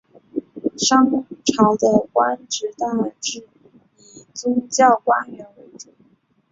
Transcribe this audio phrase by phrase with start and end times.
[0.79, 1.05] 商
[1.45, 2.87] 朝的官职大
[3.19, 3.47] 致
[3.97, 5.93] 以宗教官员为主。